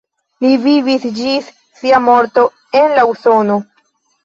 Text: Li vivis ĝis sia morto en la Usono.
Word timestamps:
Li 0.45 0.53
vivis 0.63 1.05
ĝis 1.19 1.51
sia 1.83 2.01
morto 2.07 2.47
en 2.83 2.99
la 2.99 3.07
Usono. 3.13 3.63